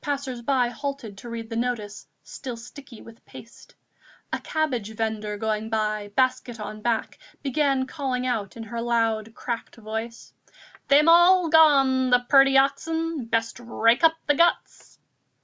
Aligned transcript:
Passers 0.00 0.42
by 0.42 0.66
halted 0.68 1.16
to 1.18 1.28
read 1.28 1.48
the 1.48 1.54
notice, 1.54 2.08
still 2.24 2.56
sticky 2.56 3.02
with 3.02 3.24
paste. 3.24 3.76
A 4.32 4.40
cabbage 4.40 4.92
vendor 4.96 5.36
going 5.36 5.70
by, 5.70 6.08
basket 6.16 6.58
on 6.58 6.82
back, 6.82 7.20
began 7.40 7.86
calling 7.86 8.26
out 8.26 8.56
in 8.56 8.64
her 8.64 8.82
loud 8.82 9.32
cracked 9.36 9.76
voice: 9.76 10.34
"They'm 10.88 11.08
all 11.08 11.48
gone, 11.50 12.10
the 12.10 12.26
purty 12.28 12.58
oxen! 12.58 13.26
best 13.26 13.60
rake 13.60 14.02
up 14.02 14.16
the 14.26 14.34
guts!" 14.34 14.98